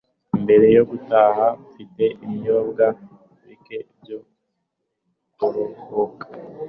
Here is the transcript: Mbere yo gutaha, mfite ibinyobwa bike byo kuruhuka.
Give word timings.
Mbere 0.43 0.67
yo 0.77 0.83
gutaha, 0.89 1.45
mfite 1.65 2.03
ibinyobwa 2.23 2.85
bike 3.47 3.77
byo 4.01 4.17
kuruhuka. 5.37 6.25